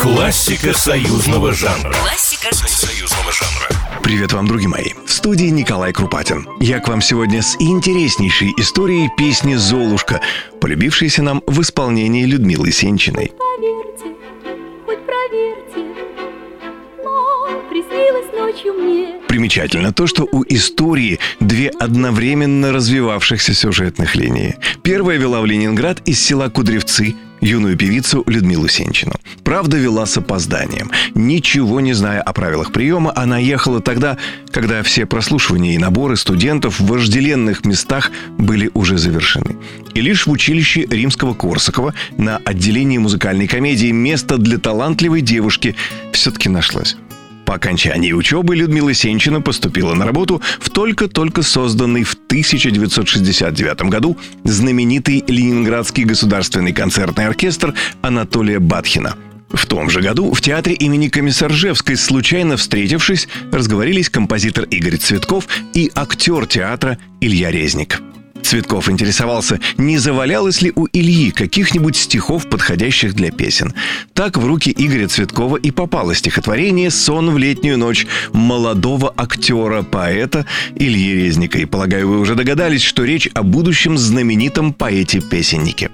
Классика 0.00 0.72
союзного 0.72 1.52
жанра. 1.52 1.92
Классика 1.92 2.54
союзного 2.54 3.30
жанра. 3.32 4.00
Привет 4.02 4.32
вам, 4.32 4.46
друзья 4.46 4.68
мои. 4.68 4.92
В 5.06 5.12
студии 5.12 5.46
Николай 5.46 5.92
Крупатин. 5.92 6.48
Я 6.58 6.80
к 6.80 6.88
вам 6.88 7.02
сегодня 7.02 7.42
с 7.42 7.54
интереснейшей 7.60 8.54
историей 8.56 9.10
песни 9.18 9.56
«Золушка», 9.56 10.22
полюбившейся 10.60 11.22
нам 11.22 11.42
в 11.46 11.60
исполнении 11.60 12.24
Людмилы 12.24 12.72
Сенчиной. 12.72 13.32
Поверьте, 13.36 14.16
хоть 14.86 15.04
проверьте, 15.04 15.84
но 17.04 17.60
приснилось 17.68 18.32
ночью 18.32 18.72
мне. 18.74 19.20
Примечательно 19.28 19.92
то, 19.92 20.06
что 20.06 20.26
у 20.32 20.44
истории 20.48 21.18
две 21.40 21.68
одновременно 21.68 22.72
развивавшихся 22.72 23.52
сюжетных 23.52 24.16
линии. 24.16 24.56
Первая 24.82 25.18
вела 25.18 25.42
в 25.42 25.46
Ленинград 25.46 26.00
из 26.06 26.18
села 26.20 26.48
Кудревцы– 26.48 27.16
юную 27.40 27.76
певицу 27.76 28.22
Людмилу 28.26 28.68
Сенчину. 28.68 29.14
Правда, 29.44 29.76
вела 29.76 30.06
с 30.06 30.16
опозданием. 30.16 30.90
Ничего 31.14 31.80
не 31.80 31.92
зная 31.92 32.20
о 32.20 32.32
правилах 32.32 32.72
приема, 32.72 33.12
она 33.14 33.38
ехала 33.38 33.80
тогда, 33.80 34.16
когда 34.50 34.82
все 34.82 35.06
прослушивания 35.06 35.74
и 35.74 35.78
наборы 35.78 36.16
студентов 36.16 36.80
в 36.80 36.86
вожделенных 36.86 37.64
местах 37.64 38.10
были 38.38 38.70
уже 38.74 38.98
завершены. 38.98 39.56
И 39.94 40.00
лишь 40.00 40.26
в 40.26 40.30
училище 40.30 40.86
Римского 40.88 41.34
Корсакова 41.34 41.94
на 42.16 42.36
отделении 42.38 42.98
музыкальной 42.98 43.46
комедии 43.46 43.90
место 43.90 44.38
для 44.38 44.58
талантливой 44.58 45.20
девушки 45.20 45.74
все-таки 46.12 46.48
нашлось. 46.48 46.96
По 47.50 47.56
окончании 47.56 48.12
учебы 48.12 48.54
Людмила 48.54 48.94
Сенчина 48.94 49.40
поступила 49.40 49.92
на 49.94 50.06
работу 50.06 50.40
в 50.60 50.70
только-только 50.70 51.42
созданный 51.42 52.04
в 52.04 52.14
1969 52.14 53.82
году 53.90 54.16
знаменитый 54.44 55.24
Ленинградский 55.26 56.04
государственный 56.04 56.72
концертный 56.72 57.26
оркестр 57.26 57.74
Анатолия 58.02 58.60
Батхина. 58.60 59.16
В 59.48 59.66
том 59.66 59.90
же 59.90 60.00
году 60.00 60.32
в 60.32 60.40
театре 60.40 60.76
имени 60.76 61.08
Комиссаржевской, 61.08 61.96
случайно 61.96 62.56
встретившись, 62.56 63.26
разговорились 63.50 64.10
композитор 64.10 64.66
Игорь 64.66 64.98
Цветков 64.98 65.48
и 65.74 65.90
актер 65.92 66.46
театра 66.46 66.98
Илья 67.20 67.50
Резник. 67.50 68.00
Цветков 68.50 68.88
интересовался, 68.88 69.60
не 69.76 69.98
завалялось 69.98 70.60
ли 70.60 70.72
у 70.74 70.88
Ильи 70.92 71.30
каких-нибудь 71.30 71.94
стихов, 71.94 72.48
подходящих 72.48 73.14
для 73.14 73.30
песен. 73.30 73.74
Так 74.12 74.36
в 74.36 74.44
руки 74.44 74.74
Игоря 74.76 75.06
Цветкова 75.06 75.56
и 75.56 75.70
попало 75.70 76.16
стихотворение 76.16 76.90
«Сон 76.90 77.30
в 77.30 77.38
летнюю 77.38 77.78
ночь» 77.78 78.08
молодого 78.32 79.14
актера, 79.16 79.82
поэта 79.82 80.46
Ильи 80.74 81.14
Резника. 81.14 81.58
И, 81.58 81.64
полагаю, 81.64 82.08
вы 82.08 82.18
уже 82.18 82.34
догадались, 82.34 82.82
что 82.82 83.04
речь 83.04 83.28
о 83.34 83.44
будущем 83.44 83.96
знаменитом 83.96 84.72
поэте-песеннике. 84.72 85.92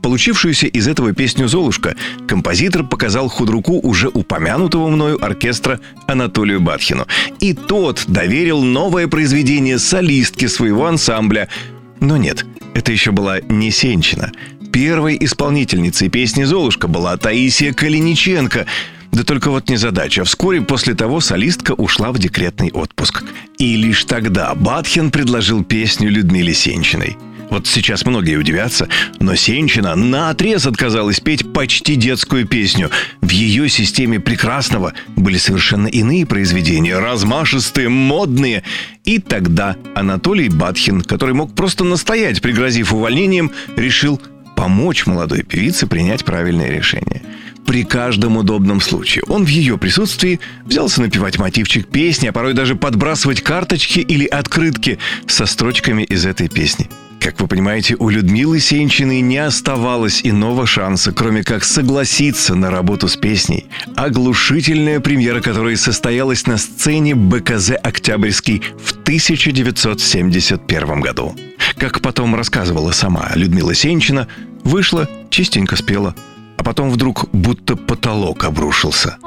Получившуюся 0.00 0.68
из 0.68 0.86
этого 0.86 1.12
песню 1.12 1.48
«Золушка» 1.48 1.96
композитор 2.28 2.84
показал 2.84 3.28
худруку 3.28 3.80
уже 3.80 4.06
упомянутого 4.06 4.86
мною 4.90 5.24
оркестра 5.24 5.80
Анатолию 6.06 6.60
Батхину. 6.60 7.08
И 7.40 7.52
тот 7.52 8.04
доверил 8.06 8.62
новое 8.62 9.08
произведение 9.08 9.80
солистке 9.80 10.48
своего 10.48 10.86
ансамбля– 10.86 11.48
но 12.00 12.16
нет, 12.16 12.44
это 12.74 12.92
еще 12.92 13.12
была 13.12 13.40
не 13.40 13.70
Сенчина. 13.70 14.32
Первой 14.72 15.16
исполнительницей 15.20 16.08
песни 16.08 16.44
«Золушка» 16.44 16.88
была 16.88 17.16
Таисия 17.16 17.72
Калиниченко. 17.72 18.66
Да 19.12 19.24
только 19.24 19.50
вот 19.50 19.70
незадача. 19.70 20.24
Вскоре 20.24 20.60
после 20.60 20.94
того 20.94 21.20
солистка 21.20 21.72
ушла 21.72 22.12
в 22.12 22.18
декретный 22.18 22.70
отпуск. 22.70 23.24
И 23.58 23.76
лишь 23.76 24.04
тогда 24.04 24.54
Батхин 24.54 25.10
предложил 25.10 25.64
песню 25.64 26.10
Людмиле 26.10 26.52
Сенчиной– 26.52 27.16
вот 27.50 27.66
сейчас 27.66 28.04
многие 28.04 28.36
удивятся, 28.36 28.88
но 29.20 29.34
Сенчина 29.36 29.94
на 29.94 30.30
отрез 30.30 30.66
отказалась 30.66 31.20
петь 31.20 31.52
почти 31.52 31.94
детскую 31.94 32.46
песню. 32.46 32.90
В 33.20 33.30
ее 33.30 33.68
системе 33.68 34.18
прекрасного 34.20 34.94
были 35.16 35.38
совершенно 35.38 35.86
иные 35.86 36.26
произведения, 36.26 36.98
размашистые, 36.98 37.88
модные. 37.88 38.62
И 39.04 39.18
тогда 39.18 39.76
Анатолий 39.94 40.48
Батхин, 40.48 41.02
который 41.02 41.34
мог 41.34 41.54
просто 41.54 41.84
настоять, 41.84 42.42
пригрозив 42.42 42.92
увольнением, 42.92 43.52
решил 43.76 44.20
помочь 44.56 45.06
молодой 45.06 45.42
певице 45.42 45.86
принять 45.86 46.24
правильное 46.24 46.70
решение. 46.70 47.22
При 47.64 47.84
каждом 47.84 48.36
удобном 48.36 48.80
случае 48.80 49.24
он 49.26 49.44
в 49.44 49.48
ее 49.48 49.76
присутствии 49.76 50.40
взялся 50.64 51.02
напевать 51.02 51.38
мотивчик 51.38 51.86
песни, 51.86 52.28
а 52.28 52.32
порой 52.32 52.54
даже 52.54 52.76
подбрасывать 52.76 53.42
карточки 53.42 53.98
или 53.98 54.24
открытки 54.24 54.98
со 55.26 55.46
строчками 55.46 56.02
из 56.02 56.26
этой 56.26 56.48
песни– 56.48 56.88
как 57.26 57.40
вы 57.40 57.48
понимаете, 57.48 57.96
у 57.98 58.08
Людмилы 58.08 58.60
Сенчиной 58.60 59.20
не 59.20 59.38
оставалось 59.38 60.20
иного 60.22 60.64
шанса, 60.64 61.10
кроме 61.10 61.42
как 61.42 61.64
согласиться 61.64 62.54
на 62.54 62.70
работу 62.70 63.08
с 63.08 63.16
песней. 63.16 63.66
Оглушительная 63.96 65.00
премьера, 65.00 65.40
которая 65.40 65.74
состоялась 65.74 66.46
на 66.46 66.56
сцене 66.56 67.16
БКЗ 67.16 67.72
«Октябрьский» 67.82 68.62
в 68.80 68.92
1971 68.92 71.00
году. 71.00 71.34
Как 71.78 72.00
потом 72.00 72.36
рассказывала 72.36 72.92
сама 72.92 73.32
Людмила 73.34 73.74
Сенчина, 73.74 74.28
вышла, 74.62 75.10
частенько 75.28 75.74
спела, 75.74 76.14
а 76.56 76.62
потом 76.62 76.90
вдруг 76.90 77.28
будто 77.32 77.74
потолок 77.74 78.44
обрушился. 78.44 79.18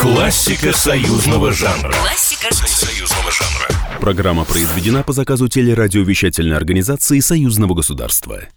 Классика 0.00 0.72
союзного 0.72 1.52
жанра. 1.52 1.94
Союзного 2.40 3.32
жанра. 3.32 3.98
Программа 4.00 4.44
произведена 4.44 5.02
по 5.02 5.12
заказу 5.12 5.48
телерадиовещательной 5.48 6.56
организации 6.56 7.18
Союзного 7.18 7.74
государства. 7.74 8.42